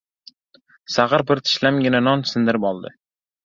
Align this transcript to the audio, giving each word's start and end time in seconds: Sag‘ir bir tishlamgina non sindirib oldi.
Sag‘ir 0.93 1.25
bir 1.33 1.43
tishlamgina 1.49 2.03
non 2.09 2.27
sindirib 2.33 2.69
oldi. 2.75 2.97